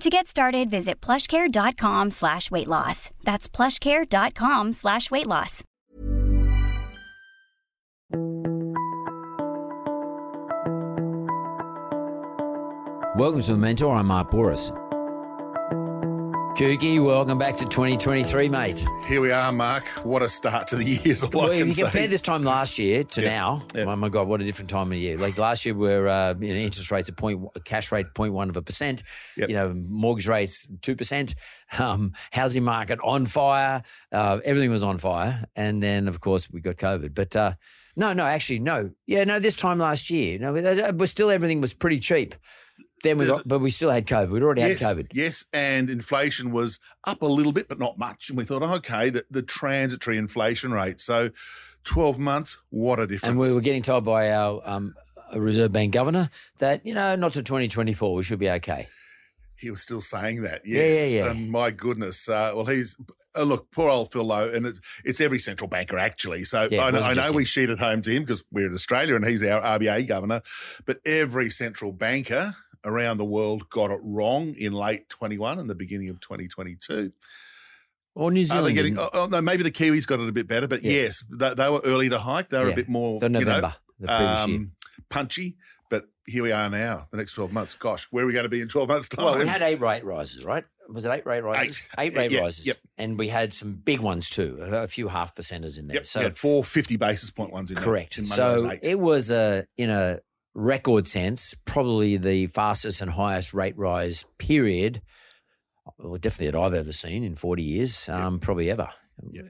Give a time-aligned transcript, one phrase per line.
[0.00, 3.10] To get started, visit plushcare.com slash weight loss.
[3.24, 5.64] That's plushcare.com slash weight loss.
[13.16, 13.96] Welcome to the Mentor.
[13.96, 14.70] I'm Mark Bouris.
[16.56, 18.82] Kooky, welcome back to 2023, mate.
[19.06, 19.84] Here we are, Mark.
[20.04, 21.14] What a start to the year.
[21.30, 21.82] Well, if you say.
[21.82, 23.84] compare this time last year to Yeah, now, yeah.
[23.84, 25.18] oh my God, what a different time of year.
[25.18, 28.56] Like last year, where uh, you know, interest rates at point, cash rate 0.1 of
[28.56, 29.02] a percent,
[29.36, 29.50] Yep.
[29.50, 31.34] you know, mortgage rates 2%,
[31.78, 35.44] um, housing market on fire, uh, everything was on fire.
[35.56, 37.14] And then, of course, we got COVID.
[37.14, 37.52] But uh,
[37.96, 38.92] no, no, actually, no.
[39.06, 42.34] Yeah, no, this time last year, no, but but still everything was pretty cheap.
[43.02, 44.30] Then we got, but we still had COVID.
[44.30, 45.08] We'd already yes, had COVID.
[45.12, 48.30] yes, and inflation was up a little bit, but not much.
[48.30, 51.00] And we thought, okay, the, the transitory inflation rate.
[51.00, 51.30] So,
[51.84, 53.30] twelve months, what a difference!
[53.30, 54.94] And we were getting told by our um,
[55.34, 58.88] Reserve Bank governor that, you know, not to 2024, we should be okay.
[59.56, 60.62] he was still saying that.
[60.64, 61.30] Yes, yeah, yeah.
[61.30, 62.96] And my goodness, uh, well, he's
[63.36, 66.44] uh, look, poor old Phil Lowe, and it's, it's every central banker actually.
[66.44, 69.14] So Yeah, I know, I know we sheeted home to him because we're in Australia
[69.14, 70.42] and he's our RBA governor,
[70.84, 72.54] but every central banker
[72.86, 77.12] around the world got it wrong in late 21 and the beginning of 2022.
[78.14, 78.74] Or New Zealand.
[78.74, 78.98] getting?
[78.98, 80.92] Oh, oh, no, maybe the Kiwis got it a bit better, but Yeah.
[81.02, 82.48] yes, they, they were early to hike.
[82.48, 82.72] They were Yeah.
[82.72, 84.72] a bit more, the you know, November, the um,
[85.10, 85.56] punchy.
[85.90, 87.74] But here we are now, the next 12 months.
[87.74, 89.24] Gosh, where are we going to be in 12 months' time?
[89.26, 90.64] Well, we had eight rate rises, right?
[90.88, 91.86] Was it eight rate rises?
[91.98, 92.14] Eight.
[92.16, 92.66] rate Yeah, rises.
[92.66, 92.76] yep.
[92.96, 95.96] And we had some big ones too, a few half percenters in there.
[95.96, 97.84] Yep, so we had four 50 basis point ones in there.
[97.84, 98.16] correct.
[98.16, 100.20] one of So it was a, in a
[100.56, 105.02] record sense, probably the fastest and highest rate rise period,
[105.98, 108.88] well, definitely that I've ever seen in 40 years, um, probably ever.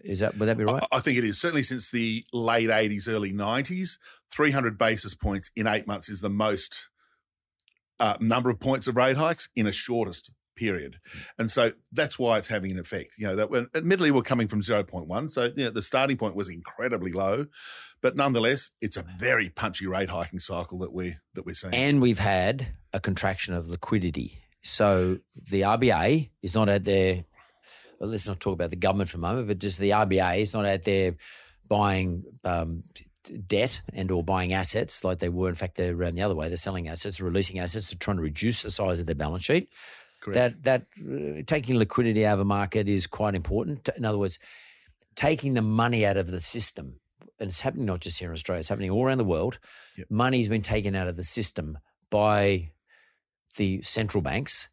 [0.05, 0.83] Is that, would that be right?
[0.93, 3.99] I I think it is certainly since the late 80s, early 90s.
[4.33, 6.89] 300 basis points in eight months is the most
[8.01, 10.99] uh, number of points of rate hikes in a shortest period.
[11.39, 13.15] And so that's why it's having an effect.
[13.19, 15.31] You know, that when admittedly we're coming from 0.1.
[15.31, 17.47] So, you know, the starting point was incredibly low,
[18.07, 21.75] but nonetheless, it's a very punchy rate hiking cycle that we that we're seeing.
[21.75, 24.43] And we've had a contraction of liquidity.
[24.63, 27.25] So the RBA is not at their,
[27.99, 30.55] well, let's not talk about the government for a moment, but just the RBA is
[30.55, 31.17] not out there
[31.67, 32.85] buying um,
[33.49, 35.49] debt and or buying assets like they were.
[35.49, 36.47] In fact, they're around the other way.
[36.47, 39.69] They're selling assets, releasing assets to trying to reduce the size of their balance sheet.
[40.21, 40.63] Correct.
[40.63, 43.89] That that uh, taking liquidity out of a market is quite important.
[43.97, 44.39] In other words,
[45.17, 47.01] taking the money out of the system,
[47.39, 49.59] and it's happening not just here in Australia; it's happening all around the world.
[49.97, 50.07] Yep.
[50.11, 51.79] Money's been taken out of the system
[52.11, 52.71] by
[53.57, 54.69] the central banks,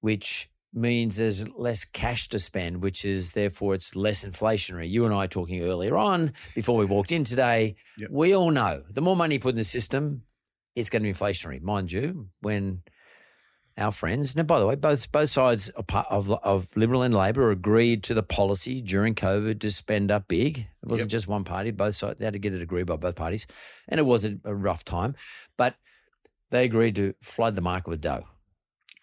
[0.00, 4.88] which means there's less cash to spend, which is therefore it's less inflationary.
[4.88, 7.76] You and I talking earlier on before we walked in today.
[7.98, 8.10] Yep.
[8.10, 10.22] We all know the more money you put in the system,
[10.74, 12.28] it's going to be inflationary, mind you.
[12.40, 12.82] When
[13.78, 17.50] our friends, now by the way, both both sides of, of, of Liberal and Labor
[17.50, 20.58] agreed to the policy during COVID to spend up big.
[20.82, 21.12] It wasn't Yep.
[21.12, 23.46] just one party; both sides they had to get it agreed by both parties,
[23.88, 25.14] and it was a, a rough time.
[25.56, 25.76] But
[26.50, 28.24] they agreed to flood the market with dough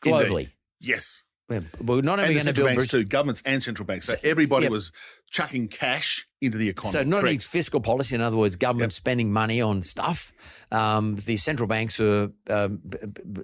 [0.04, 0.42] globally.
[0.42, 0.54] Indeed.
[0.80, 1.24] Yes.
[1.50, 4.06] Yeah, We're not only going to build banks bridge- too, governments and central banks.
[4.06, 4.72] So everybody yep.
[4.72, 4.92] was
[5.32, 7.00] chucking cash into the economy.
[7.00, 8.98] So not only fiscal policy, in other words, government Yep.
[8.98, 10.32] spending money on stuff.
[10.72, 12.82] Um, the central banks are um,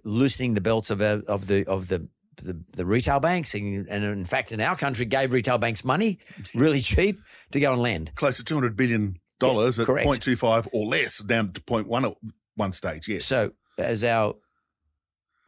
[0.03, 2.07] loosening the belts of uh, of the of the
[2.43, 6.19] the, the retail banks, and, and in fact, in our country, gave retail banks money
[6.53, 7.17] really cheap
[7.51, 8.13] to go and lend.
[8.15, 10.07] close to two hundred billion dollars at correct.
[10.07, 12.17] 0.25 or less, down to 0.1 at
[12.55, 13.07] one stage.
[13.07, 13.25] Yes.
[13.25, 14.35] So, as our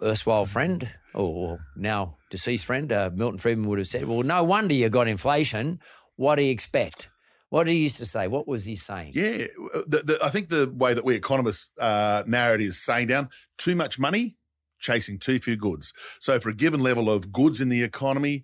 [0.01, 4.73] erstwhile friend, or now deceased friend, uh, Milton Friedman would have said, "Well, no wonder
[4.73, 5.79] you got inflation.
[6.15, 7.09] What do you expect?"
[7.49, 8.27] What did he used to say?
[8.27, 9.13] What was he saying?
[9.15, 9.45] Yeah,
[9.87, 13.29] the, the, I think the way that we economists uh, narrow it is saying down
[13.57, 14.35] too much money,
[14.79, 15.93] chasing too few goods.
[16.19, 18.43] So for a given level of goods in the economy,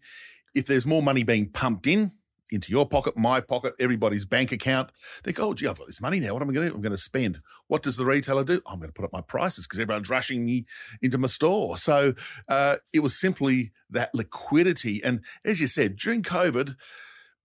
[0.56, 2.14] if there's more money being pumped in
[2.54, 4.92] into your pocket, my pocket, everybody's bank account.
[5.24, 6.34] They go, oh, gee, I've got this money now.
[6.34, 6.76] What am I going to do?
[6.76, 7.42] I'm going to spend.
[7.68, 8.62] What does the retailer do?
[8.66, 10.66] I'm going to put up my prices because everyone's rushing me
[11.02, 11.78] into my store.
[11.78, 12.14] So
[12.48, 15.02] uh, it was simply that liquidity.
[15.04, 16.76] And as you said, during COVID,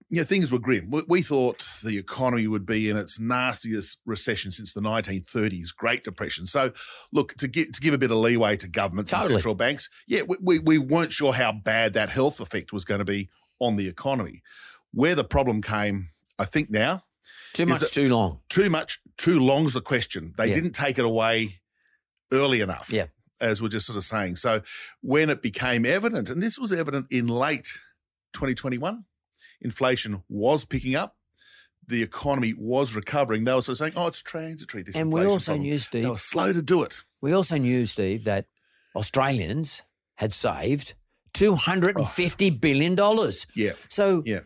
[0.09, 0.91] you know, things were grim.
[1.07, 6.47] We, thought the economy would be in its nastiest recession since the 1930s, Great Depression.
[6.47, 6.71] So,
[7.11, 9.27] look, to, get, to give a bit of leeway to governments totally.
[9.27, 12.85] and central banks, yeah, we, we, we weren't sure how bad that health effect was
[12.85, 13.29] going to be
[13.59, 14.41] on the economy.
[14.93, 17.03] Where the problem came, I think now.
[17.53, 18.41] Too much, too long.
[18.49, 20.33] Too much, too long's the question.
[20.37, 20.55] They yeah.
[20.55, 21.61] didn't take it away
[22.31, 22.89] early enough.
[22.91, 23.07] Yeah.
[23.41, 24.35] As we're just sort of saying.
[24.35, 24.61] So,
[25.01, 27.79] when it became evident, and this was evident in late
[28.33, 29.05] 2021
[29.61, 31.15] inflation was picking up.
[31.87, 33.45] The economy was recovering.
[33.45, 35.63] They were sort of saying, "Oh, it's transitory." This and we also problem.
[35.63, 37.03] knew, Steve, they were slow to do it.
[37.19, 38.45] We also knew, Steve, that
[38.95, 39.81] Australians
[40.15, 40.93] had saved
[41.33, 42.07] two hundred and oh.
[42.07, 42.55] fifty oh.
[42.59, 43.47] billion dollars.
[43.55, 43.71] Yeah.
[43.89, 44.41] So yeah.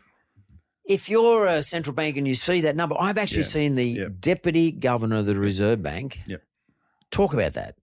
[0.85, 3.47] If you're a central bank and you see that number, I've actually yeah.
[3.47, 4.07] seen the yeah.
[4.19, 6.37] deputy governor of the Reserve Bank yeah.
[7.09, 7.75] talk about that.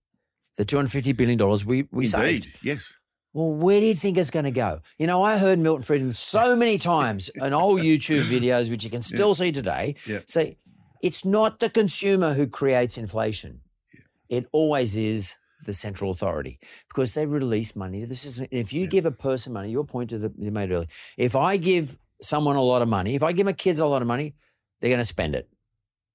[0.57, 2.09] The two hundred fifty billion dollars we we Indeed.
[2.11, 2.59] saved.
[2.63, 2.95] Yes.
[3.33, 4.81] Well, where do you think it's going to go?
[4.97, 8.89] You know, I heard Milton Friedman so many times in old YouTube videos, which you
[8.89, 9.33] can still yeah.
[9.33, 10.19] see today, yeah.
[10.27, 10.57] say
[11.01, 13.61] it's not the consumer who creates inflation.
[13.93, 14.37] Yeah.
[14.37, 18.47] It always is the central authority because they release money to the system.
[18.51, 20.87] If you give a person money, your point to the you made earlier,
[21.17, 24.01] if I give someone a lot of money, if I give my kids a lot
[24.01, 24.35] of money,
[24.79, 25.49] they're going to spend it.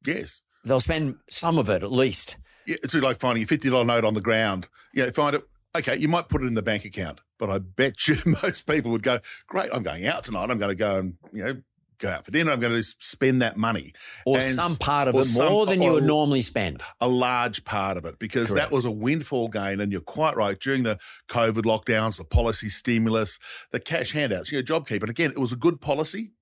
[0.07, 0.43] Yes.
[0.65, 2.39] They'll spend some of it at least.
[2.67, 4.69] Yeah, it's like finding a $50 note on the ground.
[4.93, 5.45] Yeah, you know, find it
[5.79, 8.91] okay, you might put it in the bank account, but I bet you most people
[8.91, 10.51] would go, great, I'm going out tonight.
[10.51, 11.63] I'm going to go and, you know,
[11.99, 12.53] go out for dinner.
[12.53, 13.93] I'm going to spend that money.
[14.25, 16.83] Or and, some part of it some, more than you would normally spend.
[17.01, 18.71] A large part of it because Correct.
[18.71, 19.81] that was a windfall gain.
[19.81, 20.59] And you're quite right.
[20.59, 20.99] During the
[21.29, 23.39] COVID lockdowns, the policy stimulus,
[23.73, 25.03] the cash handouts, you know, JobKeeper.
[25.03, 26.33] And again, it was a good policy,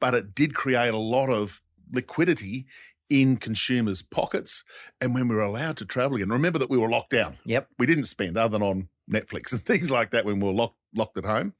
[0.00, 1.62] but it did create a lot of
[1.92, 2.66] liquidity
[3.10, 4.64] in consumers' pockets
[5.00, 6.30] and when we were allowed to travel again.
[6.30, 7.36] Remember that we were locked down.
[7.44, 7.68] Yep.
[7.78, 10.78] We didn't spend other than on Netflix and things like that when we were locked
[10.94, 11.54] locked at home.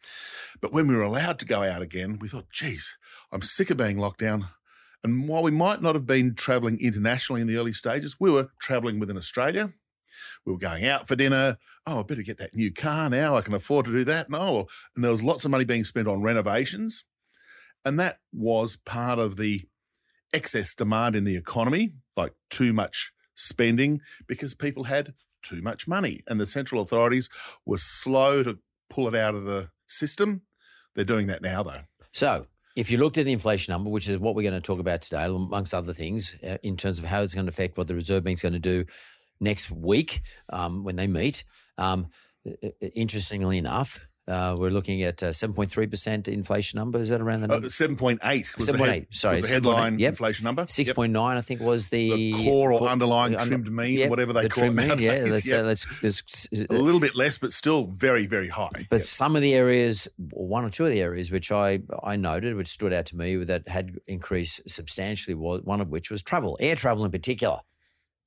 [0.60, 2.96] But when we were allowed to go out again, we thought, geez,
[3.30, 4.48] I'm sick of being locked down.
[5.04, 8.50] And while we might not have been traveling internationally in the early stages, we were
[8.60, 9.72] traveling within Australia.
[10.46, 11.58] We were going out for dinner.
[11.86, 13.36] Oh, I better get that new car now.
[13.36, 14.30] I can afford to do that.
[14.30, 14.38] No.
[14.40, 17.04] Oh, and there was lots of money being spent on renovations.
[17.84, 19.62] And that was part of the
[20.32, 26.20] excess demand in the economy, like too much spending because people had too much money.
[26.28, 27.28] And the central authorities
[27.66, 28.58] were slow to
[28.92, 30.42] pull it out of the system.
[30.94, 31.80] They're doing that now, though.
[32.12, 32.46] So,
[32.76, 35.02] if you looked at the inflation number, which is what we're going to talk about
[35.02, 37.94] today, amongst other things, uh, in terms of how it's going to affect what the
[37.94, 38.84] Reserve Bank's going to do
[39.40, 41.44] next week um, when they meet,
[41.78, 42.08] um,
[42.94, 47.00] interestingly enough, uh, we're looking at 7.3% uh, inflation number.
[47.00, 47.66] Is that around the number?
[47.66, 49.36] Uh, 7.8 was 7.8, the head, sorry.
[49.36, 50.10] Was the headline yep.
[50.10, 50.64] inflation number.
[50.64, 51.38] 6.9, yep.
[51.38, 52.10] I think, was the...
[52.10, 54.98] the core or core, underlying uh, trimmed mean, yep, whatever they the call it mean,
[55.00, 55.60] Yeah, let's, yep.
[55.60, 58.86] uh, let's, let's, a little bit less, but still very, very high.
[58.90, 62.54] But some of the areas, one or two of the areas which I, I noted,
[62.54, 66.56] which stood out to me that had increased substantially, was one of which was travel,
[66.60, 67.58] air travel in particular.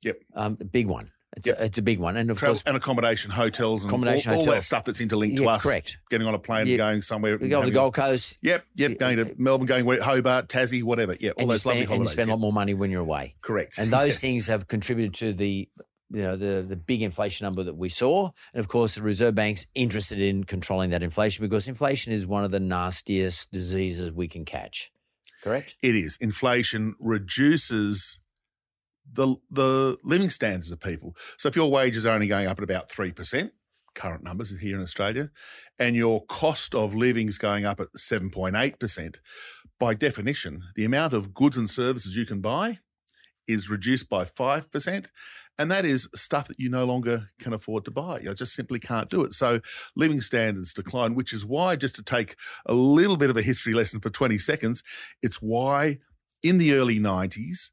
[0.01, 0.17] Yep.
[0.35, 1.11] Um, big one.
[1.35, 1.59] It's, yep.
[1.59, 4.39] a, it's a big one, and of Travel, course, and accommodation, hotels, and accommodation, all,
[4.39, 5.63] all that stuff that's interlinked yeah, to us.
[5.63, 5.97] Correct.
[6.09, 7.37] Getting on a plane, and going somewhere.
[7.37, 8.37] We go to the Gold Coast.
[8.41, 8.97] Yep, yep.
[8.97, 11.15] Going to Melbourne, going where, Hobart, Tassie, whatever.
[11.19, 11.95] Yeah, all and those spend, lovely holidays.
[11.95, 13.35] And you spend a lot more money when you're away.
[13.41, 13.77] Correct.
[13.77, 15.67] And those things have contributed to the
[16.11, 19.35] you know the the big inflation number that we saw, and of course the Reserve
[19.35, 24.27] Bank's interested in controlling that inflation because inflation is one of the nastiest diseases we
[24.27, 24.91] can catch.
[25.43, 25.75] Correct.
[25.81, 26.17] It is.
[26.21, 28.19] Inflation reduces
[29.11, 31.15] the the living standards of people.
[31.37, 33.53] So if your wages are only going up at about three percent,
[33.93, 35.31] current numbers here in Australia,
[35.79, 39.19] and your cost of living is going up at seven point eight percent,
[39.79, 42.79] by definition, the amount of goods and services you can buy
[43.47, 45.11] is reduced by five percent.
[45.57, 48.19] And that is stuff that you no longer can afford to buy.
[48.19, 49.31] You just simply can't do it.
[49.31, 49.61] So
[49.95, 52.35] living standards decline, which is why, just to take
[52.65, 54.83] a little bit of a history lesson for 20 seconds,
[55.23, 55.99] it's why
[56.43, 57.69] in the early 90s,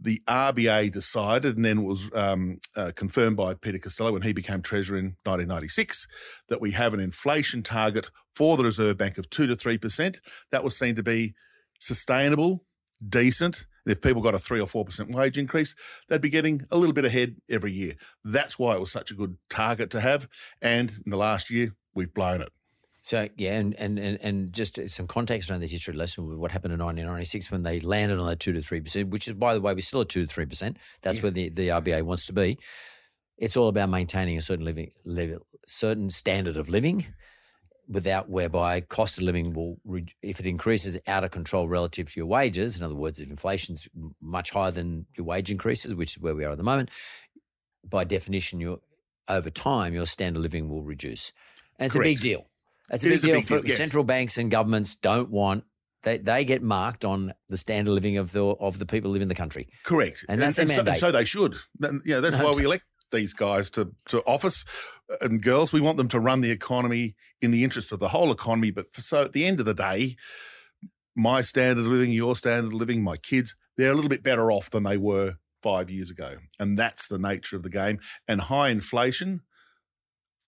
[0.00, 4.62] the RBA decided, and then was um, uh, confirmed by Peter Costello when he became
[4.62, 6.08] Treasurer in 1996,
[6.48, 10.18] that we have an inflation target for the Reserve Bank of 2 to 3%.
[10.50, 11.34] That was seen to be
[11.78, 12.64] sustainable,
[13.06, 13.66] decent.
[13.84, 15.74] And if people got a 3 or 4% wage increase,
[16.08, 17.94] they'd be getting a little bit ahead every year.
[18.24, 20.28] That's why it was such a good target to have.
[20.60, 22.50] And in the last year, we've blown it.
[23.04, 26.72] So yeah, and, and and just some context around the history lesson with what happened
[26.72, 29.60] in 1996 when they landed on that two to three percent, which is by the
[29.60, 30.78] way we're still at two to three percent.
[31.02, 31.24] That's yeah.
[31.24, 32.58] where the, the RBA wants to be.
[33.36, 37.04] It's all about maintaining a certain living level, certain standard of living.
[37.86, 39.76] without whereby cost of living will,
[40.22, 43.86] if it increases out of control relative to your wages, in other words, if inflation's
[44.22, 46.88] much higher than your wage increases, which is where we are at the moment,
[47.86, 48.78] by definition, your
[49.28, 51.32] over time your standard of living will reduce,
[51.78, 52.46] and it's a big deal.
[52.90, 53.78] It's a It big is a deal big for deal, yes.
[53.78, 54.94] central banks and governments.
[54.94, 55.64] Don't want
[56.02, 59.14] they they get marked on the standard of living of the of the people who
[59.14, 59.68] live in the country.
[59.84, 60.24] Correct.
[60.28, 61.00] And that's their so, and mandate.
[61.00, 61.56] so they should.
[61.78, 64.64] Know, that's No, why we elect these guys to, to office
[65.20, 65.72] and girls.
[65.72, 68.70] We want them to run the economy in the interest of the whole economy.
[68.70, 70.16] But for, so at the end of the day,
[71.16, 74.50] my standard of living, your standard of living, my kids, they're a little bit better
[74.50, 76.36] off than they were five years ago.
[76.58, 77.98] And that's the nature of the game.
[78.28, 79.42] And high inflation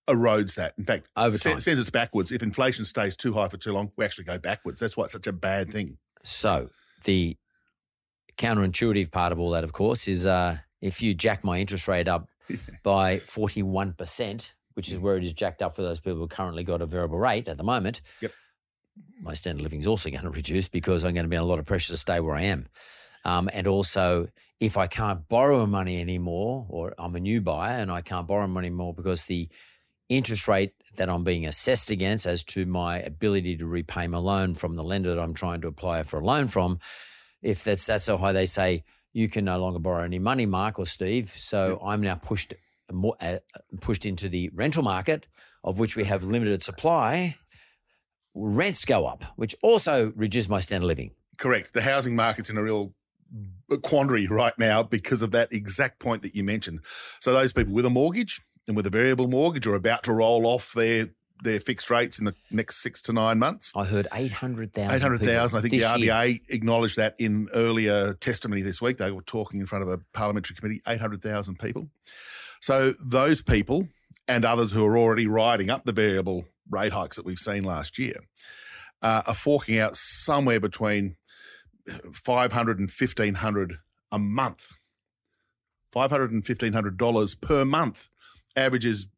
[0.08, 0.74] erodes that.
[0.78, 1.60] In fact, Over time.
[1.60, 2.32] sends us backwards.
[2.32, 4.80] If inflation stays too high for too long, we actually go backwards.
[4.80, 5.98] That's why it's such a bad thing.
[6.22, 6.70] So
[7.04, 7.36] the
[8.36, 12.08] counterintuitive part of all that, of course, is uh, if you jack my interest rate
[12.08, 12.28] up
[12.84, 16.28] by forty one percent, which is where it is jacked up for those people who
[16.28, 18.00] currently got a variable rate at the moment.
[18.20, 18.32] Yep.
[19.20, 21.42] My standard of living is also going to reduce because I'm going to be in
[21.42, 22.66] a lot of pressure to stay where I am.
[23.24, 24.28] Um, and also,
[24.60, 28.46] if I can't borrow money anymore, or I'm a new buyer and I can't borrow
[28.46, 29.48] money more because the
[30.08, 34.54] interest rate that I'm being assessed against as to my ability to repay my loan
[34.54, 36.78] from the lender that I'm trying to apply for a loan from,
[37.42, 40.78] if that's that's so high, they say you can no longer borrow any money, Mark
[40.78, 41.34] or Steve.
[41.36, 42.54] So I'm now pushed
[42.92, 43.38] more uh,
[43.80, 45.26] pushed into the rental market,
[45.64, 47.36] of which we have limited supply.
[48.34, 51.12] Rents go up, which also reduces my standard of living.
[51.38, 51.72] Correct.
[51.72, 52.94] The housing market's in a real
[53.82, 56.80] quandary right now because of that exact point that you mentioned.
[57.20, 60.46] So those people with a mortgage and with a variable mortgage are about to roll
[60.46, 61.08] off their
[61.42, 63.70] their fixed rates in the next six to nine months.
[63.76, 64.94] I heard eight hundred thousand.
[64.96, 65.58] Eight hundred thousand.
[65.58, 66.12] I think the this year.
[66.12, 68.96] RBA acknowledged that in earlier testimony this week.
[68.98, 70.80] They were talking in front of a parliamentary committee.
[70.88, 71.88] Eight hundred thousand people.
[72.60, 73.88] So those people
[74.26, 77.98] and others who are already riding up the variable rate hikes that we've seen last
[77.98, 78.14] year
[79.02, 81.16] uh, are forking out somewhere between
[82.12, 83.78] 500 and 1500
[84.10, 84.78] a month.
[85.94, 88.08] $500 and 1500 dollars per month
[88.56, 89.08] averages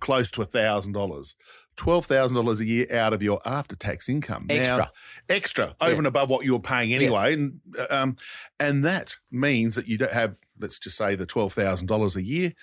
[0.00, 1.34] close to $1,000.
[1.76, 4.46] $12,000 a year out of your after tax income.
[4.48, 4.92] Now- Extra.
[5.28, 5.98] extra over Yeah.
[5.98, 7.34] and above what you're paying anyway.
[7.34, 8.16] And, um,
[8.58, 12.54] and that means that you don't have, let's just say, the $12,000 a year.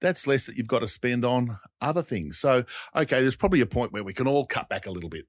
[0.00, 2.38] That's less that you've got to spend on other things.
[2.38, 2.64] So,
[2.96, 5.26] okay, there's probably a point where we can all cut back a little bit.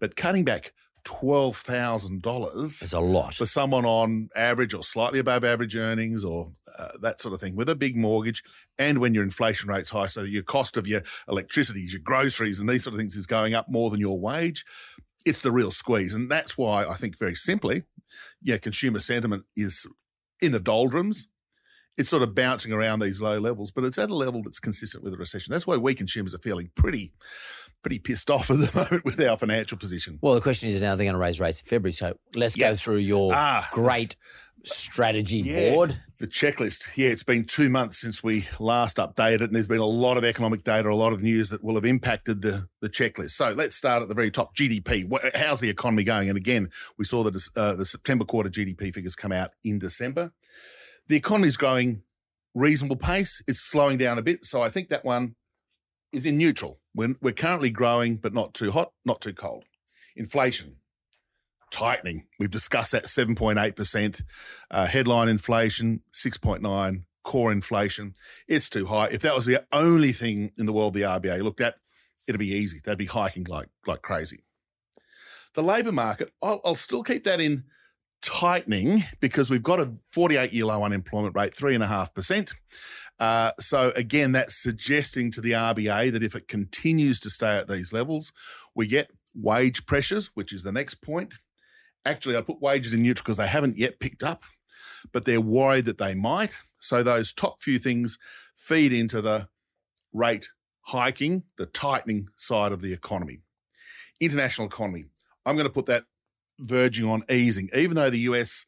[0.00, 0.72] But cutting back
[1.04, 3.34] $12,000 It's a lot.
[3.34, 7.56] for someone on average or slightly above average earnings or uh, that sort of thing
[7.56, 8.42] with a big mortgage
[8.78, 12.68] and when your inflation rate's high so your cost of your electricity your groceries and
[12.68, 14.64] these sort of things is going up more than your wage
[15.26, 16.14] it's the real squeeze.
[16.14, 17.82] And that's why i think very simply
[18.42, 19.86] yeah consumer sentiment is
[20.40, 21.28] in the doldrums.
[21.98, 25.04] It's sort of bouncing around these low levels but it's at a level that's consistent
[25.04, 25.52] with a recession.
[25.52, 27.12] That's why we consumers are feeling pretty
[27.82, 30.96] pretty pissed off at the moment with our financial position Well, the question is now
[30.96, 31.92] they're going to raise rates in February.
[31.92, 32.70] So let's Yeah.
[32.70, 33.68] go through your Ah.
[33.72, 34.16] great
[34.64, 35.70] strategy Yeah.
[35.74, 36.00] board.
[36.18, 36.86] The checklist.
[36.94, 40.18] Yeah, it's been two months since we last updated it, and there's been a lot
[40.18, 43.30] of economic data, a lot of news that will have impacted the, the checklist.
[43.30, 45.08] So let's start at the very top GDP.
[45.34, 46.28] How's the economy going?
[46.28, 46.68] And again,
[46.98, 50.32] we saw that uh, the September quarter GDP figures come out in December.
[51.08, 52.02] The economy is growing
[52.54, 53.42] reasonable pace.
[53.48, 54.44] It's slowing down a bit.
[54.44, 55.36] So I think that one
[56.12, 56.80] is in neutral.
[56.94, 59.64] We're, we're currently growing, but not too hot, not too cold.
[60.16, 60.76] Inflation
[61.70, 62.26] tightening.
[62.38, 64.22] We've discussed that 7.8%.
[64.70, 67.04] Uh, headline inflation, 6.9.
[67.22, 68.14] Core inflation,
[68.48, 69.08] it's too high.
[69.08, 71.74] If that was the only thing in the world the RBA looked at,
[72.26, 72.80] it'd be easy.
[72.82, 74.42] They'd be hiking like, like crazy.
[75.52, 77.64] The labour market, I'll, I'll still keep that in
[78.22, 82.54] tightening because we've got a 48 year low unemployment rate, 3.5%.
[83.20, 87.68] Uh, so again, that's suggesting to the RBA that if it continues to stay at
[87.68, 88.32] these levels,
[88.74, 91.34] we get wage pressures, which is the next point.
[92.06, 94.42] Actually, I put wages in neutral because they haven't yet picked up,
[95.12, 96.56] but they're worried that they might.
[96.80, 98.18] So those top few things
[98.56, 99.48] feed into the
[100.14, 100.48] rate
[100.82, 103.40] hiking, the tightening side of the economy.
[104.18, 105.04] International economy.
[105.44, 106.04] I'm going to put that
[106.58, 108.64] verging on easing, even though the US,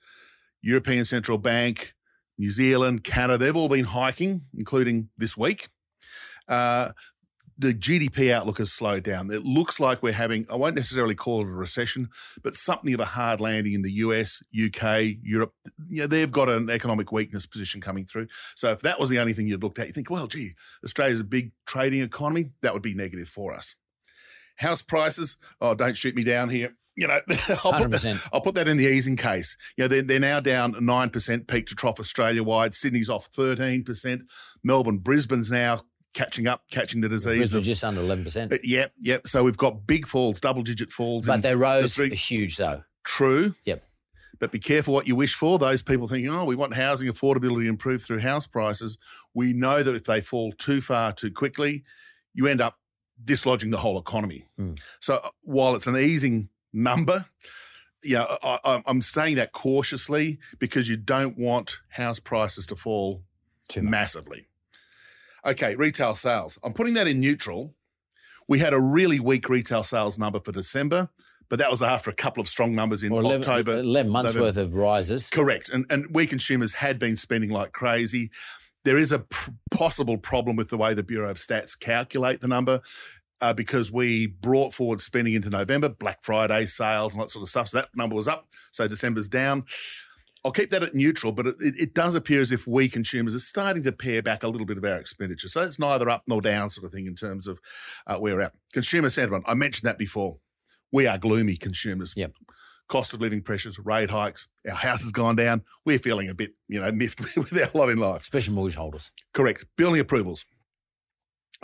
[0.61, 1.95] European Central Bank,
[2.39, 5.69] New Zealand, Canada, they've all been hiking, including this week.
[6.49, 6.91] Uh,
[7.59, 9.31] the GDP outlook has slowed down.
[9.31, 12.09] It looks like we're having, I won't necessarily call it a recession,
[12.43, 15.53] but something of a hard landing in the US, UK, Europe.
[15.87, 18.29] Yeah, they've got an economic weakness position coming through.
[18.57, 21.21] So if that was the only thing you'd looked at, you think, well, gee, Australia's
[21.21, 22.51] a big trading economy.
[22.63, 23.77] That would be negative for us.
[24.57, 26.75] House prices, oh, don't shoot me down here.
[26.97, 27.15] You know,
[27.65, 29.57] I'll put, that, I'll put that in the easing case.
[29.77, 32.75] You know, they're, they're now down 9% peak to trough Australia wide.
[32.75, 34.21] Sydney's off 13%.
[34.63, 35.81] Melbourne, Brisbane's now
[36.15, 37.39] catching up, catching the disease.
[37.39, 39.27] Brisbane Of, just under eleven percent, Uh, yep, yep.
[39.27, 41.27] So we've got big falls, double digit falls.
[41.27, 42.83] but they rose three- huge though.
[43.05, 43.55] True.
[43.65, 43.83] Yep.
[44.39, 45.59] But be careful what you wish for.
[45.59, 48.99] Those people thinking, oh, we want housing affordability improved through house prices.
[49.35, 51.85] We know that if they fall too far too quickly,
[52.35, 52.79] you end up
[53.25, 54.49] dislodging the whole economy.
[54.59, 54.81] Mm.
[55.01, 57.27] So uh, while it's an easing number,
[58.03, 63.23] you know, I, I'm saying that cautiously because you don't want house prices to fall
[63.81, 64.49] massively.
[65.45, 66.59] Okay, retail sales.
[66.63, 67.75] I'm putting that in neutral.
[68.49, 71.09] We had a really weak retail sales number for December,
[71.49, 73.79] but that was after a couple of strong numbers in Or 11, October.
[73.79, 74.47] 11 months November.
[74.47, 75.31] worth of rises.
[75.31, 75.69] Correct.
[75.69, 78.31] And, and we consumers had been spending like crazy.
[78.85, 79.25] There is a
[79.71, 82.81] possible problem with the way the Bureau of Stats calculate the number
[83.43, 87.49] uh, because we brought forward spending into November, Black Friday sales and that sort of
[87.49, 87.69] stuff.
[87.69, 88.47] So that number was up.
[88.71, 89.65] So December's down.
[90.45, 93.41] I'll keep that at neutral, but it, it, does appear as if we consumers are
[93.41, 95.47] starting to pare back a little bit of our expenditure.
[95.49, 97.61] So it's neither up nor down sort of thing in terms of
[98.09, 98.55] uh, where we're at.
[98.73, 100.39] Consumer sentiment, I mentioned that before.
[100.91, 102.15] We are gloomy consumers.
[102.17, 102.33] Yep.
[102.89, 105.63] Cost of living pressures, rate hikes, our house has gone down.
[105.87, 108.23] We're feeling a bit, you know, miffed with our lot in life.
[108.23, 109.13] Especially mortgage holders.
[109.33, 109.65] Correct.
[109.77, 110.45] Building approvals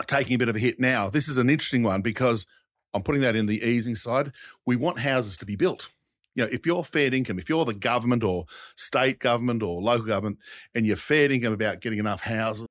[0.07, 1.09] taking a bit of a hit now.
[1.09, 2.45] This is an interesting one because
[2.93, 4.31] I'm putting that in the easing side.
[4.65, 5.89] We want houses to be built.
[6.35, 10.05] You know, if you're fair income, if you're the government or state government or local
[10.05, 10.39] government,
[10.73, 12.67] and you're fair income about getting enough houses,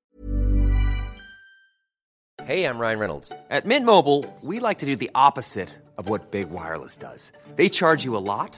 [2.49, 3.31] Hey, I'm Ryan Reynolds.
[3.51, 5.69] At Mint Mobile, we like to do the opposite
[5.99, 7.31] of what Big Wireless does.
[7.55, 8.57] They charge you a lot,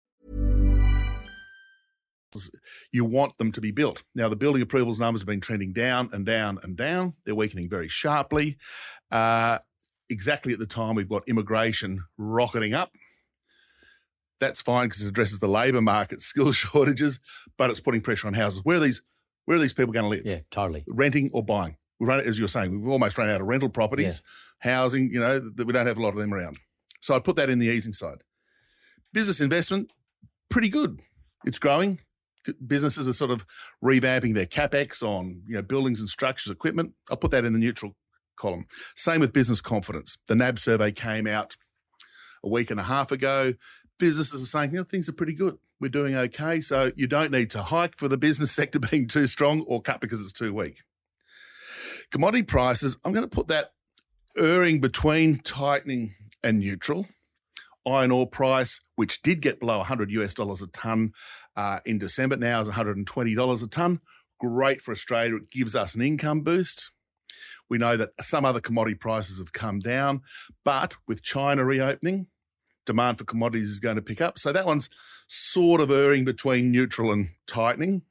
[2.91, 4.03] You want them to be built.
[4.15, 7.13] Now, the building approvals numbers have been trending down and down and down.
[7.25, 8.57] They're weakening very sharply.
[9.11, 9.59] Uh,
[10.09, 12.91] exactly at the time we've got immigration rocketing up.
[14.39, 17.19] That's fine because it addresses the labour market skill shortages,
[17.57, 18.61] but it's putting pressure on houses.
[18.63, 19.01] Where are these?
[19.45, 20.21] Where are these people going to live?
[20.25, 20.83] Yeah, totally.
[20.87, 21.77] renting or buying.
[21.99, 24.21] We run, as you're saying, we've almost run out of rental properties,
[24.59, 25.11] housing.
[25.11, 26.57] You know that we don't have a lot of them around.
[27.01, 28.23] So I put that in the easing side.
[29.13, 29.91] Business investment,
[30.49, 31.01] pretty good.
[31.45, 31.99] It's growing.
[32.65, 33.45] Businesses are sort of
[33.83, 36.93] revamping their capex on you know buildings and structures, equipment.
[37.09, 37.95] I'll put that in the neutral
[38.35, 38.65] column.
[38.95, 40.17] Same with business confidence.
[40.27, 41.55] The NAB survey came out
[42.43, 43.53] a week and a half ago.
[43.99, 45.57] Businesses are saying, you know, things are pretty good.
[45.79, 46.61] We're doing okay.
[46.61, 50.01] So you don't need to hike for the business sector being too strong or cut
[50.01, 50.79] because it's too weak.
[52.11, 53.71] Commodity prices, I'm going to put that
[54.37, 57.07] erring between tightening and neutral.
[57.85, 61.13] Iron ore price, which did get below 100 US dollars a ton
[61.55, 64.01] uh, in December, now is 120 dollars a ton.
[64.39, 65.35] Great for Australia.
[65.35, 66.91] It gives us an income boost.
[67.69, 70.21] We know that some other commodity prices have come down,
[70.65, 72.27] but with China reopening,
[72.85, 74.37] demand for commodities is going to pick up.
[74.37, 74.89] So that one's
[75.27, 78.01] sort of erring between neutral and tightening.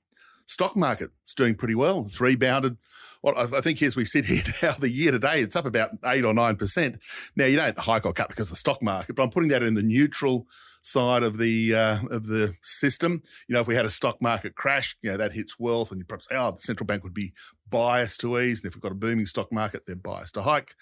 [0.50, 2.06] Stock market is doing pretty well.
[2.08, 2.76] It's rebounded.
[3.22, 5.90] Well, I I think as we sit here now, the year today, it's up about
[6.04, 6.98] eight or nine percent.
[7.36, 9.62] Now you don't hike or cut because of the stock market, but I'm putting that
[9.62, 10.48] in the neutral
[10.82, 13.22] side of the uh, of the system.
[13.46, 16.00] You know, if we had a stock market crash, you know that hits wealth, and
[16.00, 17.32] you perhaps say, oh, the central bank would be
[17.68, 20.74] biased to ease, and if we've got a booming stock market, they're biased to hike.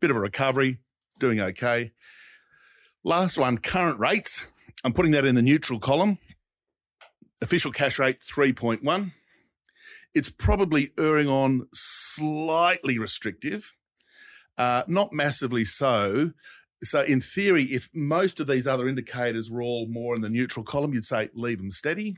[0.00, 0.78] Bit of a recovery,
[1.20, 1.92] doing okay.
[3.04, 4.50] Last one, current rates.
[4.82, 6.16] I'm putting that in the neutral column.
[7.44, 9.12] Official cash rate 3.1.
[10.14, 13.74] It's probably erring on slightly restrictive,
[14.56, 16.32] uh, not massively so.
[16.82, 20.64] So, in theory, if most of these other indicators were all more in the neutral
[20.64, 22.16] column, you'd say leave them steady.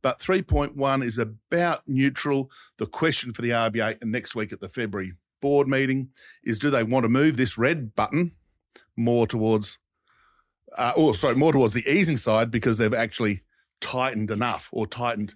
[0.00, 2.50] But 3.1 is about neutral.
[2.78, 6.08] The question for the RBA and next week at the February board meeting
[6.42, 8.32] is do they want to move this red button
[8.96, 9.76] more towards,
[10.78, 13.42] uh, or sorry, more towards the easing side because they've actually
[13.84, 15.34] tightened enough or tightened,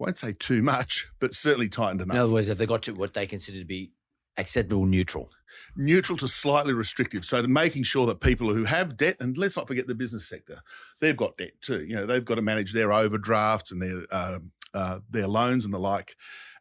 [0.00, 2.16] I won't say too much, but certainly tightened enough.
[2.16, 3.92] In other words, have they got to what they consider to be
[4.38, 5.30] acceptable neutral.
[5.76, 7.24] neutral to slightly restrictive.
[7.24, 10.26] So to making sure that people who have debt, and let's not forget the business
[10.26, 10.62] sector,
[11.00, 11.84] they've got debt too.
[11.84, 14.38] You know, they've got to manage their overdrafts and their uh,
[14.72, 16.16] uh, their loans and the like,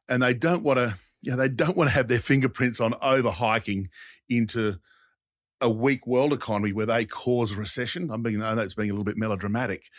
[0.09, 0.95] and they don't want to.
[1.21, 3.89] You know, they don't want to have their fingerprints on over hiking
[4.29, 4.79] into
[5.61, 8.09] a weak world economy where they cause a recession.
[8.11, 9.89] I'm being, I know it's being a little bit melodramatic,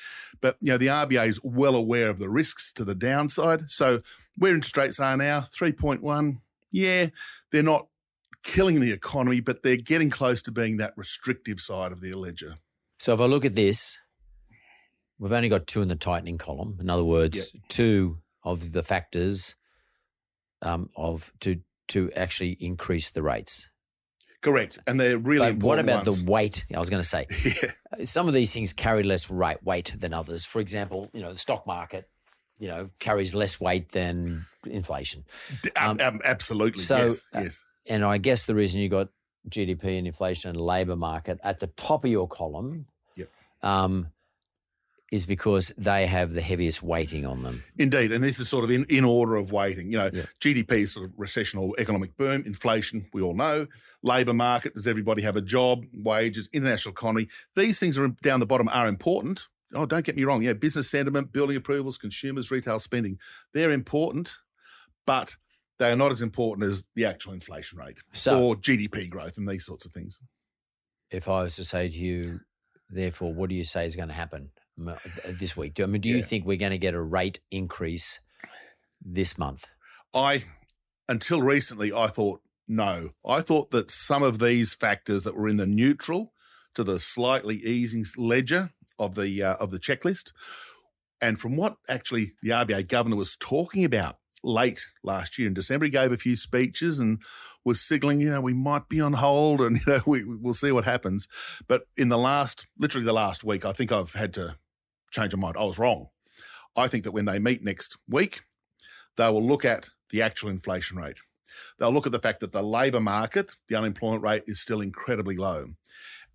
[0.40, 3.70] but you know the RBA is well aware of the risks to the downside.
[3.70, 4.02] So
[4.36, 7.08] where interest rates are now, three point one, yeah,
[7.52, 7.88] they're not
[8.42, 12.54] killing the economy, but they're getting close to being that restrictive side of the ledger.
[12.98, 13.98] So if I look at this,
[15.18, 16.78] we've only got two in the tightening column.
[16.80, 19.56] In other words, two of the factors
[20.62, 23.69] um, of to to actually increase the rates.
[24.42, 25.52] Correct, and they're really.
[25.52, 26.22] But what about ones.
[26.22, 26.64] the weight?
[26.74, 27.26] I was going to say
[27.98, 28.04] Yeah.
[28.04, 30.44] some of these things carry less weight than others.
[30.44, 32.08] For example, you know the stock market,
[32.58, 35.24] you know, carries less weight than inflation.
[35.76, 36.82] Ab- ab- absolutely.
[36.82, 37.24] so, yes.
[37.34, 37.64] uh, yes.
[37.86, 39.08] And I guess the reason you got
[39.48, 43.28] GDP and inflation and labour market at the top of your column Yep.
[43.62, 44.08] um,
[45.10, 47.64] is because they have the heaviest weighting on them.
[47.76, 49.90] Indeed, and this is sort of in, in order of weighting.
[49.90, 50.22] You know, Yeah.
[50.40, 53.66] GDP is sort of recession or economic boom, inflation, we all know.
[54.02, 55.84] Labour market, does everybody have a job?
[55.92, 57.28] Wages, international economy.
[57.56, 59.48] These things are down the bottom are important.
[59.74, 60.42] Oh, don't get me wrong.
[60.42, 63.18] Yeah, business sentiment, building approvals, consumers, retail spending,
[63.52, 64.36] they're important,
[65.06, 65.36] but
[65.78, 69.48] they are not as important as the actual inflation rate So- or GDP growth and
[69.48, 70.20] these sorts of things.
[71.10, 72.40] If I was to say to you,
[72.88, 75.74] therefore, what do you say is going to happen this week?
[75.74, 78.20] Do, I mean, do you think we're going to get a rate increase
[79.00, 79.70] this month?
[80.14, 80.44] I,
[81.08, 83.10] until recently, I thought no.
[83.26, 86.32] I thought that some of these factors that were in the neutral
[86.74, 90.32] to the slightly easing ledger of the uh, of the checklist,
[91.20, 95.86] and from what actually the RBA governor was talking about late last year in December,
[95.86, 97.20] he gave a few speeches and
[97.64, 100.72] was signaling, you know, we might be on hold and you know we we'll see
[100.72, 101.28] what happens.
[101.68, 104.56] But in the last, literally the last week, I think I've had to
[105.10, 105.56] change my mind.
[105.58, 106.08] I was wrong.
[106.76, 108.42] I think that when they meet next week,
[109.16, 111.16] they will look at the actual inflation rate.
[111.78, 115.36] They'll look at the fact that the labour market, the unemployment rate is still incredibly
[115.36, 115.70] low.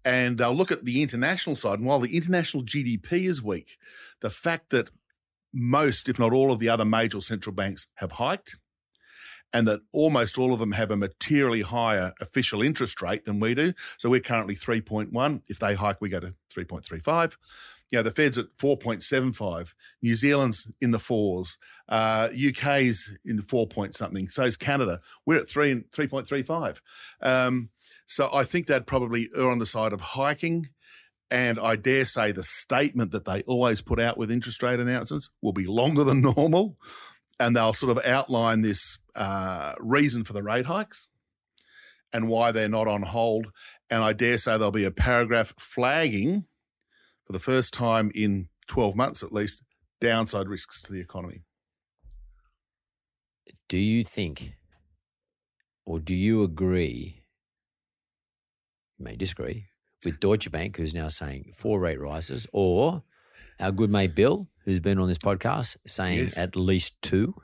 [0.03, 1.79] And they'll look at the international side.
[1.79, 3.77] And while the international GDP is weak,
[4.21, 4.91] the fact that
[5.55, 8.57] most, if not all, of the other major central banks have hiked
[9.55, 13.55] and that almost all of them have a materially higher official interest rate than we
[13.55, 13.73] do.
[13.97, 15.41] So we're currently 3.1.
[15.47, 17.37] If they hike, we go to 3.35.
[17.89, 19.73] You know, the Fed's at 4.75.
[20.01, 21.57] New Zealand's in the fours.
[21.87, 24.27] Uh, UK's in four point something.
[24.27, 24.99] So is Canada.
[25.25, 26.81] We're at three and 3.35.
[27.21, 27.69] Um,
[28.07, 30.69] so I think they'd probably err on the side of hiking.
[31.31, 35.29] And I dare say the statement that they always put out with interest rate announcements
[35.41, 36.77] will be longer than normal.
[37.39, 41.07] And they'll sort of outline this uh, reason for the rate hikes
[42.13, 43.51] and why they're not on hold.
[43.89, 46.45] And I dare say there'll be a paragraph flagging
[47.25, 49.63] for the first time in 12 months at least
[49.99, 51.41] downside risks to the economy.
[53.67, 54.53] Do you think,
[55.85, 57.23] or do you agree?
[58.97, 59.65] You may disagree
[60.05, 63.03] with Deutsche Bank, who's now saying four rate rises, or
[63.59, 66.37] our good mate Bill, who's been on this podcast, saying Yes.
[66.37, 67.35] at least two.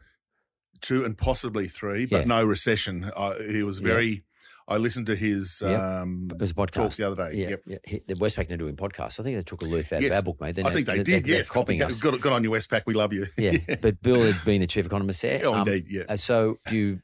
[0.81, 2.25] Two and possibly three, but Yeah.
[2.25, 3.11] no recession.
[3.15, 3.87] Uh, he was Yeah.
[3.87, 4.23] very.
[4.67, 5.79] I listened to his Yep.
[5.79, 7.37] um, podcast talk the other day.
[7.37, 7.61] Yeah, Yep.
[7.67, 7.77] yeah.
[7.85, 9.19] He- The Westpac are doing podcasts.
[9.19, 10.11] I think they took a leaf out Yes.
[10.11, 10.55] of our book, mate.
[10.55, 11.25] They're I think they they're- did.
[11.25, 11.99] They're, yes, copying us.
[11.99, 12.83] Good, on your Westpac.
[12.85, 13.25] We love you.
[13.37, 15.41] Yeah, but Bill had been the chief economist there.
[15.45, 16.03] Oh, indeed, yeah.
[16.07, 17.01] uh, So do you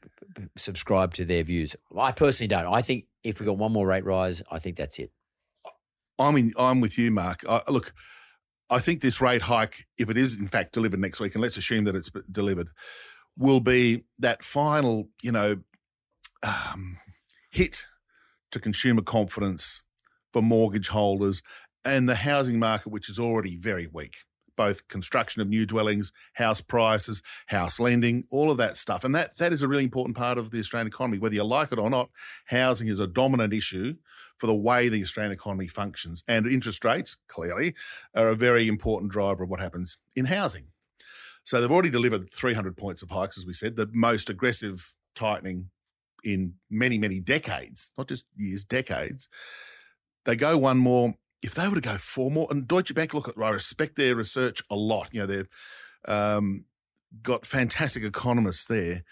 [0.56, 1.76] subscribe to their views?
[1.96, 2.72] I personally don't.
[2.72, 5.10] I think if we got one more rate rise, I think that's it.
[6.18, 7.42] I'm in, I'm with you, Mark.
[7.48, 7.92] I, look,
[8.70, 11.56] I think this rate hike, if it is in fact delivered next week, and let's
[11.56, 12.68] assume that it's delivered,
[13.36, 15.58] will be that final, you know,
[16.42, 16.98] um,
[17.50, 17.86] hit
[18.52, 19.82] to consumer confidence
[20.32, 21.42] for mortgage holders
[21.84, 24.16] and the housing market, which is already very weak.
[24.58, 29.38] Both construction of new dwellings, house prices, house lending, all of that stuff, and that
[29.38, 31.18] that is a really important part of the Australian economy.
[31.18, 32.10] Whether you like it or not,
[32.46, 33.94] housing is a dominant issue
[34.36, 36.24] for the way the Australian economy functions.
[36.26, 37.74] And interest rates, clearly,
[38.14, 40.66] are a very important driver of what happens in housing.
[41.44, 45.70] So they've already delivered 300 points of hikes, as we said, the most aggressive tightening
[46.24, 49.28] in many, many decades, not just years, decades.
[50.24, 51.14] They go one more.
[51.42, 54.62] If they were to go four more, and Deutsche Bank, look, I respect their research
[54.70, 55.08] a lot.
[55.12, 55.48] You know, they've
[56.06, 56.64] um,
[57.22, 59.04] got fantastic economists there.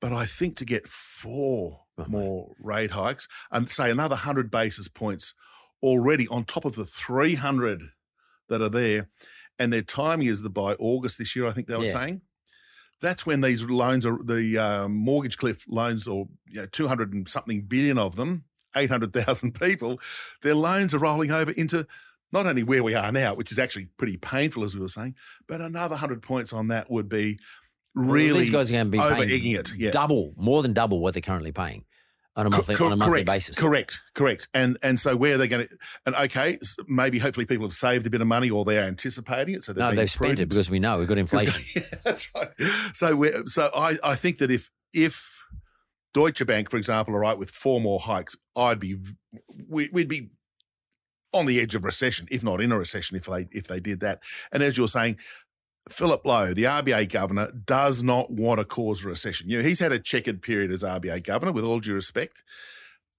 [0.00, 2.10] But I think to get four Right.
[2.10, 5.32] more rate hikes and say another 100 basis points
[5.82, 7.84] already on top of the 300
[8.50, 9.08] that are there,
[9.58, 11.92] and their timing is the by August this year, I think they were Yeah.
[11.92, 12.20] saying.
[13.00, 17.14] That's when these loans are the uh, mortgage cliff loans, or you know, two hundred
[17.14, 18.44] and something billion of them,
[18.76, 20.00] eight hundred thousand people,
[20.42, 21.86] their loans are rolling over into
[22.32, 25.14] not only where we are now, which is actually pretty painful, as we were saying,
[25.46, 27.38] but another hundred points on that would be
[27.94, 29.72] Well, really these guys are going to be overeaking egging it.
[29.76, 31.84] Yeah, double, more than double what they're currently paying
[32.36, 33.58] on a monthly, co- on a monthly correct, basis.
[33.58, 34.48] Correct, correct.
[34.52, 35.76] And and so where are they going to?
[36.04, 39.64] And okay, maybe hopefully people have saved a bit of money or they're anticipating it.
[39.64, 41.62] So they're No, they've spent it because we know we've got inflation.
[41.82, 42.48] yeah, that's right.
[42.92, 45.35] So we're so I I think that if if
[46.16, 48.96] Deutsche Bank, for example, are right with four more hikes, I'd be
[49.68, 50.30] we, we'd be
[51.34, 54.00] on the edge of recession, if not in a recession, if they if they did
[54.00, 54.22] that.
[54.50, 55.18] And as you're saying.
[55.88, 59.48] Philip Lowe, the RBA governor, does not want to cause a recession.
[59.48, 62.42] You know, he's had a checkered period as RBA governor, with all due respect.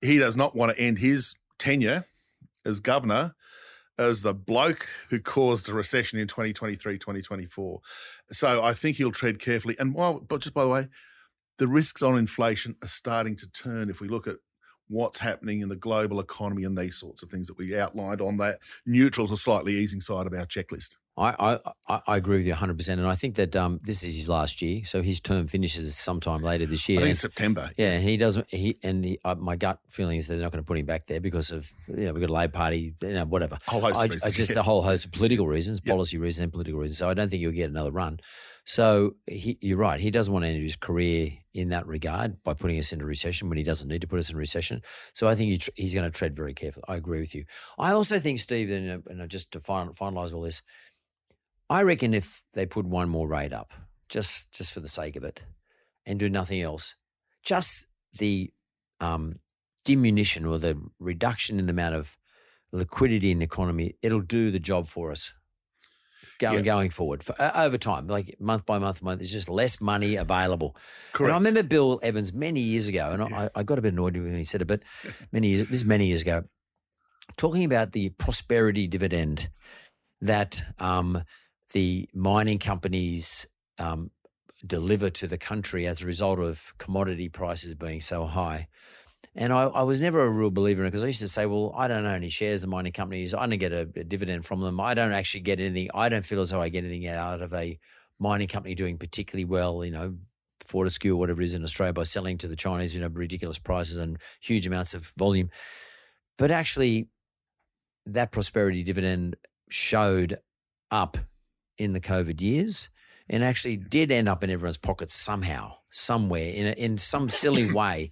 [0.02, 2.04] He does not want to end his tenure
[2.66, 3.36] as governor
[3.98, 7.80] as the bloke who caused a recession in 2023, 2024.
[8.32, 9.78] So I think he'll tread carefully.
[9.80, 10.88] And while, but just by the way,
[11.58, 14.36] the risks on inflation are starting to turn if we look at
[14.90, 18.38] what's happening in the global economy and these sorts of things that we outlined on
[18.38, 20.96] that neutral to slightly easing side of our checklist.
[21.20, 21.58] I,
[21.90, 22.90] I, I- agree with you 100%.
[22.90, 24.86] And I think that um, this is his last year.
[24.86, 27.00] So his term finishes sometime later this year.
[27.00, 27.72] I think And- September.
[27.76, 28.48] Yeah, and he doesn't.
[28.52, 31.08] He and he, uh, my gut feeling is they're not going to put him back
[31.08, 33.58] there because of you know we've got a Labor Party, you know whatever.
[33.66, 34.60] Whole host of I, reasons, I just yeah.
[34.60, 35.92] a whole host of political reasons, Yep.
[35.92, 37.00] policy reasons, and political reasons.
[37.00, 38.20] So I don't think you'll get another run.
[38.68, 40.02] So he, you're right.
[40.02, 43.48] He doesn't want to end his career in that regard by putting us into recession
[43.48, 44.82] when he doesn't need to put us in recession.
[45.14, 46.84] So I think he tr- he's going to tread very carefully.
[46.86, 47.46] I agree with you.
[47.80, 50.64] I also think Steve, and, uh, and just to fin- finalize all this,
[51.70, 53.72] I reckon if they put one more rate up,
[54.10, 55.44] just just for the sake of it,
[56.06, 56.96] and do nothing else,
[57.44, 57.88] just
[58.20, 58.52] the
[59.00, 59.40] um,
[59.86, 62.18] diminution or the reduction in the amount of
[62.74, 65.34] liquidity in the economy, it'll do the job for us.
[66.40, 66.62] Going Yeah.
[66.62, 70.16] going forward for, uh, over time, like month by month, month, there's just less money
[70.16, 70.76] available.
[70.76, 71.34] And Correct.
[71.34, 74.36] I remember Bill Evans many years ago, and I, I got a bit annoyed when
[74.36, 74.84] he said it, but
[75.32, 76.44] many years, this is many years ago,
[77.38, 79.50] talking about the prosperity dividend
[80.22, 81.24] that um,
[81.74, 83.48] the mining companies
[83.80, 84.12] um,
[84.66, 88.68] deliver to the country as a result of commodity prices being so high.
[89.40, 91.46] And I, I was never a real believer in it because I used to say,
[91.46, 93.36] well, I don't own any shares of mining companies.
[93.36, 94.80] I don't get a, a dividend from them.
[94.80, 95.90] I don't actually get anything.
[95.94, 97.78] I don't feel as though I get anything out of a
[98.18, 100.16] mining company doing particularly well, you know,
[100.66, 103.60] Fortescue or whatever it is in Australia by selling to the Chinese, you know, ridiculous
[103.60, 105.52] prices and huge amounts of volume.
[106.38, 107.08] But actually,
[108.08, 109.36] that prosperity dividend
[109.70, 110.40] showed
[110.90, 111.18] up
[111.78, 112.90] in the COVID years
[113.30, 117.72] and actually did end up in everyone's pockets somehow, somewhere, in, a, in some silly
[117.74, 118.12] way.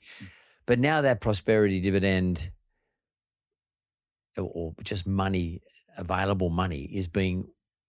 [0.65, 2.51] But now that prosperity dividend
[4.38, 5.62] or- just money,
[5.97, 7.47] available money, is being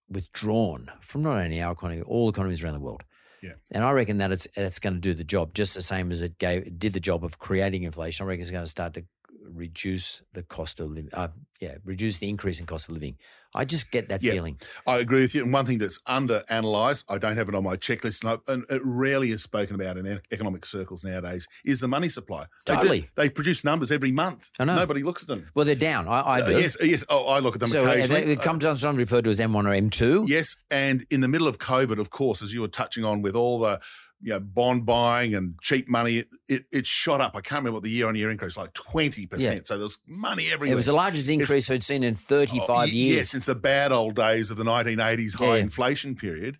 [0.08, 3.02] withdrawn from not only our economy, all economies around the world.
[3.42, 3.52] Yeah.
[3.72, 6.22] And I reckon that it's it's going to do the job just the same as
[6.22, 8.24] it gave it did the job of creating inflation.
[8.24, 9.04] I reckon it's going to start to
[9.48, 11.10] reduce the cost of living.
[11.12, 11.28] Uh,
[11.60, 13.16] yeah, reduce the increase in cost of living.
[13.56, 14.32] I just get that Yeah.
[14.32, 14.58] feeling.
[14.86, 15.42] I agree with you.
[15.42, 18.52] And one thing that's under analysed, I don't have it on my checklist, and, I,
[18.52, 22.46] and it rarely is spoken about in economic circles nowadays, is the money supply.
[22.66, 23.10] They Totally.
[23.16, 24.50] They, produce numbers every month.
[24.60, 24.76] I know.
[24.76, 25.48] Nobody looks at them.
[25.54, 26.06] Well, they're down.
[26.08, 27.04] I, I Uh, yes, yes.
[27.08, 28.24] Oh, I look at them so uh, occasionally.
[28.24, 30.28] they, it comes sometimes referred to as M1 or M2.
[30.28, 33.34] Yes, and in the middle of COVID, of course, as you were touching on with
[33.34, 33.80] all the
[34.20, 37.36] you know, bond buying and cheap money, it, it shot up.
[37.36, 39.28] I can't remember what the year on year increase, like 20%.
[39.38, 39.58] Yeah.
[39.64, 40.72] So there's money everywhere.
[40.72, 43.16] It was the largest It's- increase we'd seen in 35 Oh, years.
[43.16, 45.62] Yes, since the bad old days of the 1980s high Yeah.
[45.62, 46.58] inflation period.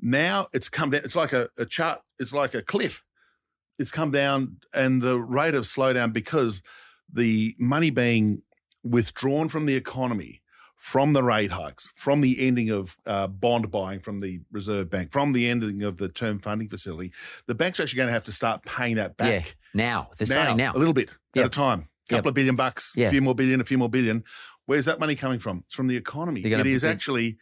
[0.00, 1.02] Now it's come down.
[1.04, 2.00] It's like a, a chart.
[2.18, 3.02] It's like a cliff.
[3.78, 6.62] It's come down, and the rate of slowdown because
[7.12, 8.40] the money being
[8.82, 10.40] withdrawn from the economy,
[10.76, 15.10] from the rate hikes, from the ending of uh, bond buying from the Reserve Bank,
[15.10, 17.12] from the ending of the term funding facility,
[17.46, 20.10] the bank's are actually going to have to start paying that back Yeah, now.
[20.18, 20.72] They're starting now.
[20.74, 21.44] a little bit Yep.
[21.44, 21.88] at a time.
[22.08, 22.26] A couple Yep.
[22.26, 24.22] of billion bucks, a few more billion, a few more billion.
[24.66, 25.62] Where's that money coming from?
[25.66, 26.42] It's from the economy.
[26.44, 27.38] It is actually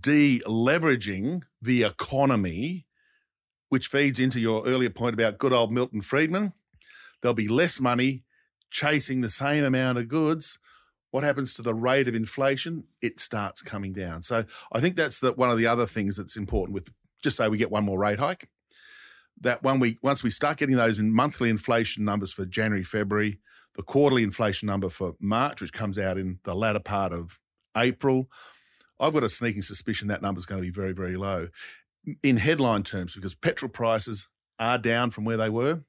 [0.00, 2.86] de-leveraging the economy,
[3.68, 6.52] which feeds into your earlier point about good old Milton Friedman.
[7.20, 8.24] There'll be less money
[8.70, 10.58] chasing the same amount of goods.
[11.10, 12.84] What happens to the rate of inflation?
[13.02, 14.22] It starts coming down.
[14.22, 16.90] So I think that's the, one of the other things that's important with
[17.22, 18.48] just say we get one more rate hike
[19.40, 23.38] that when we once we start getting those in monthly inflation numbers for January, February,
[23.74, 27.38] the quarterly inflation number for March, which comes out in the latter part of
[27.76, 28.28] April,
[28.98, 31.48] I've got a sneaking suspicion that number is going to be very, very low
[32.22, 35.82] in headline terms because petrol prices are down from where they were.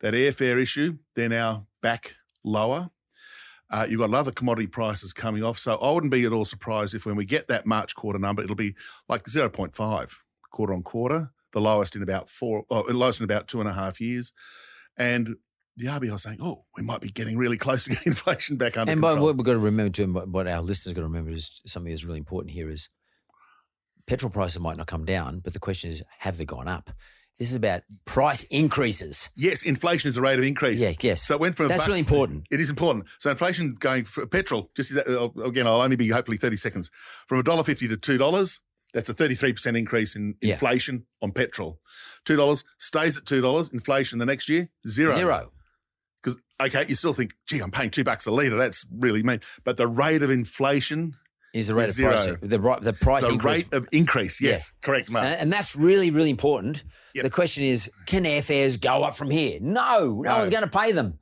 [0.00, 2.90] That airfare issue, they're now back lower.
[3.72, 5.58] Uh, you've got other commodity prices coming off.
[5.58, 8.42] So I wouldn't be at all surprised if when we get that March quarter number,
[8.42, 8.74] it'll be
[9.08, 10.12] like 0.5
[10.52, 13.72] quarter on quarter the lowest in about four, oh, lowest in about two and a
[13.74, 14.32] half years.
[14.96, 15.36] And
[15.76, 18.76] the RBI is saying, oh, we might be getting really close to getting inflation back
[18.76, 19.26] under and by control.
[19.28, 21.60] what we've got to remember too, and what- what our listeners got to remember is
[21.66, 22.88] something that's really important here is
[24.06, 26.90] petrol prices might not come down, but the question is, have they gone up?
[27.42, 29.28] This is about price increases.
[29.34, 30.80] yes, inflation is the rate of increase.
[30.80, 31.22] Yeah, yes.
[31.22, 32.44] So it went from a That's buck- really important.
[32.52, 33.06] It is important.
[33.18, 36.88] So inflation going for petrol, just uh, again, I'll only be hopefully 30 seconds.
[37.26, 38.60] From $1.50 to $2,
[38.94, 40.52] that's a 33% increase in Yeah.
[40.52, 41.80] inflation on petrol.
[42.26, 45.12] $2 stays at $2, inflation the next year, zero.
[45.12, 45.52] Zero.
[46.22, 48.54] Because, okay, you still think, gee, I'm paying two bucks a litre.
[48.54, 49.40] That's really mean.
[49.64, 51.16] But the rate of inflation,
[51.52, 52.12] Is the rate of Zero.
[52.12, 53.56] price the right the price the increase.
[53.64, 55.26] rate of increase, yes, correct, Mark.
[55.26, 56.82] And, and that's really, really important.
[57.14, 57.24] Yep.
[57.24, 59.58] The question is, can airfares go up from here?
[59.60, 60.38] No, no, No.
[60.38, 61.18] one's going to pay them.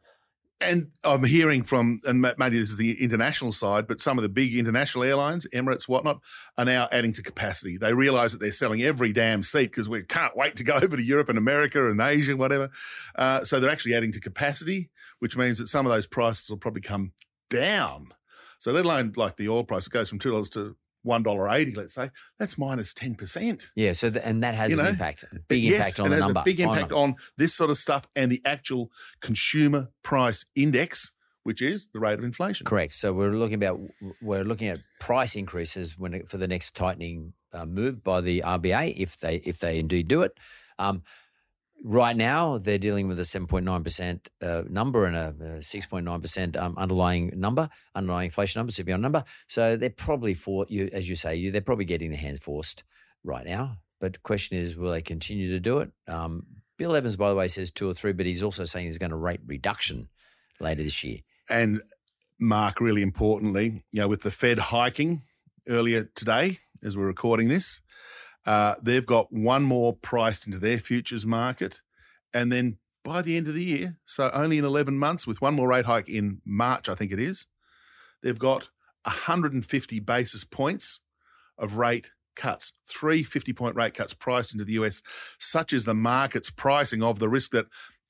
[0.63, 4.29] And I'm hearing from, and maybe this is the international side, but some of the
[4.29, 6.21] big international airlines, Emirates, whatnot,
[6.59, 7.79] are now adding to capacity.
[7.79, 10.99] They realize that they're selling every damn seat because we can't wait to go over
[10.99, 12.69] to Europe and America and Asia, whatever.
[13.17, 16.59] Uh, so they're actually adding to capacity, which means that some of those prices will
[16.59, 17.13] probably come
[17.49, 18.13] down.
[18.61, 22.11] So let alone like the oil price, it goes from $2 to $1.80, let's say,
[22.39, 23.71] that's minus 10%.
[23.75, 26.43] Yeah, so and that has You an know, impact, big yes, impact on the number.
[26.45, 26.95] Big impact number.
[26.95, 28.91] on this sort of stuff and the actual
[29.23, 31.11] consumer price index,
[31.43, 32.67] which is the rate of inflation.
[32.67, 32.93] Correct.
[32.93, 33.81] So we're looking about
[34.21, 38.43] we're looking at price increases when it, for the next tightening uh, move by the
[38.45, 40.37] RBA if they if they indeed do it.
[40.79, 41.03] Um,
[41.83, 45.61] right now they're dealing with a seven point nine percent uh, number and a
[45.93, 49.25] nine percent um, underlying number, underlying inflation number, CPI number.
[49.47, 52.85] So they're probably for you, as you say, you they're probably getting their hands forced
[53.25, 53.79] right now.
[54.01, 55.91] But the question is, will they continue to do it?
[56.09, 56.47] Um,
[56.79, 59.11] Bill Evans, by the way, says two or three, but he's also saying he's going
[59.11, 60.09] to rate reduction
[60.59, 61.19] later this year.
[61.51, 61.83] And
[62.39, 65.21] Mark, really importantly, you know, with the Fed hiking
[65.69, 67.83] earlier today, as we're recording this,
[68.47, 71.81] uh, they've got one more priced into their futures market.
[72.33, 75.55] And then by the end of the year, so only in 11 months, with one
[75.55, 77.47] more rate hike in March, I think it is,
[78.23, 78.69] they've got
[79.05, 81.01] 150 basis points
[81.59, 85.03] of rate cuts, three 50 point rate cuts priced into the US,
[85.39, 87.67] such is the market's pricing of the risk that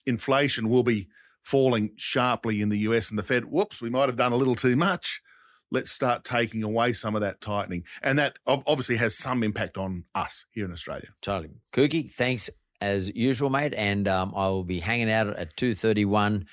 [0.07, 1.09] inflation will be
[1.43, 3.47] falling sharply in the US and the Fed.
[3.47, 5.23] Whoops, we might have done a little too much.
[5.71, 7.85] Let's start taking away some of that tightening.
[8.03, 11.09] And that obviously has some impact on us here in Australia.
[11.23, 11.51] Totally.
[11.73, 13.75] Kooky, thanks as usual, mate.
[13.77, 16.47] And um, I will be hanging out at two thirty one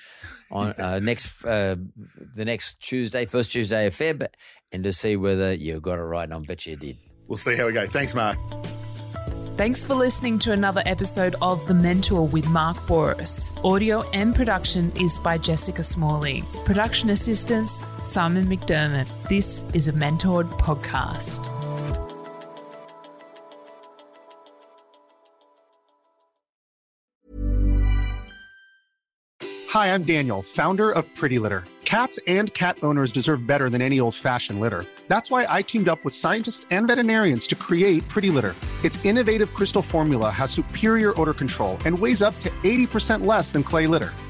[0.50, 1.76] on uh, next uh,
[2.34, 4.26] the next Tuesday, first Tuesday of Feb,
[4.72, 6.24] and to see whether you got it right.
[6.24, 6.98] And I bet you did.
[7.26, 7.86] We'll see how we go.
[7.86, 8.38] Thanks, Mark.
[9.58, 13.52] Thanks for listening to another episode of The Mentor with Mark Bouris.
[13.64, 16.44] Audio and production is by Jessica Smalley.
[16.64, 19.06] Production assistance, Simon McDermott.
[19.28, 21.44] This is a Mentored podcast.
[29.68, 31.64] Hi, I'm Daniel, founder of Pretty Litter.
[31.84, 34.86] Cats and cat owners deserve better than any old fashioned litter.
[35.08, 38.54] That's why I teamed up with scientists and veterinarians to create Pretty Litter.
[38.84, 43.62] Its innovative crystal formula has superior odor control and weighs up to 80% less than
[43.62, 44.14] clay litter.